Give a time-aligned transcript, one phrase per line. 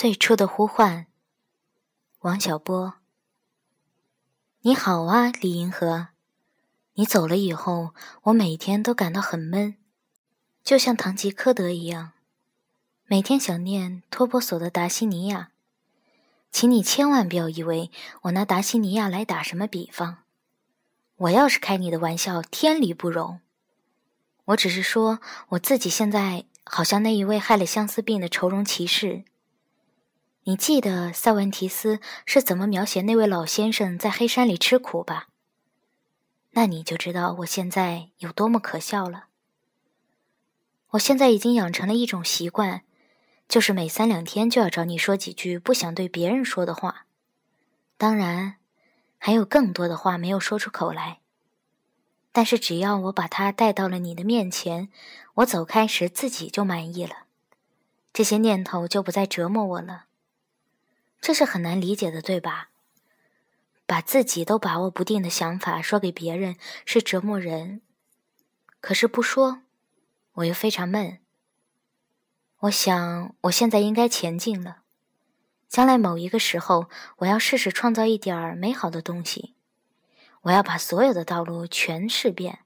[0.00, 1.08] 最初的呼唤，
[2.20, 2.94] 王小波。
[4.60, 6.10] 你好啊，李银河。
[6.94, 9.74] 你走了以后，我每天都感到很闷，
[10.62, 12.12] 就像堂吉诃德一样，
[13.06, 15.50] 每天想念托波索的达西尼亚。
[16.52, 17.90] 请你千万不要以为
[18.22, 20.18] 我拿达西尼亚来打什么比方。
[21.16, 23.40] 我要是开你的玩笑，天理不容。
[24.44, 25.18] 我只是说
[25.48, 29.24] 我自己现在好像那一位害了相思病的愁容骑士。
[30.48, 35.28] 你记得塞万提斯是怎么描写那位老先生在黑山里吃苦吧？
[36.52, 39.26] 那你就知道我现在有多么可笑了。
[40.92, 42.80] 我现在已经养成了一种习惯。
[43.46, 47.04] 就是每三两天就要找你说几句不想对别人说的话，
[47.98, 48.56] 当然，
[49.18, 51.20] 还有更多的话没有说出口来。
[52.32, 54.88] 但是只要我把它带到了你的面前，
[55.34, 57.24] 我走开时自己就满意了，
[58.14, 60.06] 这些念头就不再折磨我了。
[61.28, 62.70] 这是很难理解的，对吧？
[63.84, 67.82] 把自己都把握不定的想法说给别人是折磨人，
[68.80, 69.60] 可是不说，
[70.32, 71.18] 我又非常闷。
[72.60, 74.78] 我想，我现在应该前进了。
[75.68, 79.54] 将来某一个时候，我要试试创造一点儿美好的东西。
[80.44, 82.60] 我要把所有的道路全试遍，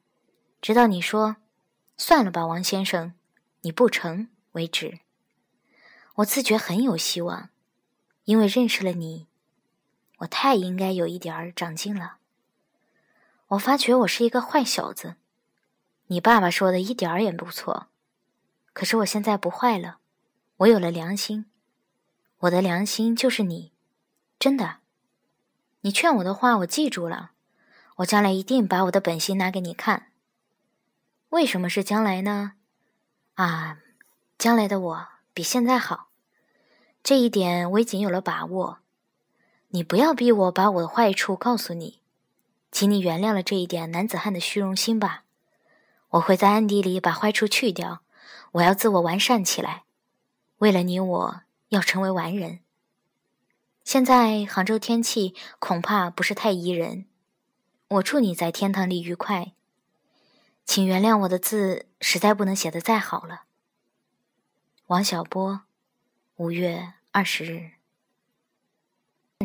[0.61, 1.35] 直到你说
[1.99, 3.15] “算了吧，王先生，
[3.63, 5.01] 你不成”为止。
[6.15, 7.49] 我自觉很有希望，
[8.25, 9.27] 因为认识了你，
[10.19, 12.19] 我太应该有一点儿长进了。
[13.49, 15.17] 我发觉我是一个坏小子。
[16.07, 17.89] 你爸爸说的一点儿也不错。
[18.73, 19.99] 可是我现在不坏了，
[20.59, 21.47] 我有了良心，
[22.39, 23.73] 我的良心就是你，
[24.39, 24.79] 真的。
[25.83, 27.33] 你劝我的话我记住了，
[27.97, 30.13] 我将来一定把我的本心拿给你看。
[31.31, 32.53] 为什么是将来呢？
[33.35, 33.79] 啊，
[34.39, 36.09] 将来的我比现在好，
[37.03, 38.79] 这一点我已经有了把握。
[39.69, 42.01] 你不要逼我把我的坏处告诉你，
[42.71, 45.25] 请你原谅了这一点男子汉的虚荣心吧。
[46.11, 48.03] 我会在暗地里把坏处去掉。
[48.53, 49.85] 我要自我完善起来，
[50.59, 52.61] 为了你，我要成为完人。
[53.83, 57.07] 现在杭州天气恐怕不是太宜人，
[57.89, 59.53] 我祝你在天堂里愉快。
[60.67, 63.45] 请原谅我的字实在不能写得再好了。
[64.89, 65.63] 王小波，
[66.43, 67.82] 五月二十日。